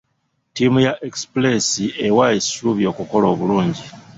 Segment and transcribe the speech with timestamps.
[0.49, 1.67] Ttiimu ya Express
[2.07, 3.83] ewa essuubi okukola obulungi.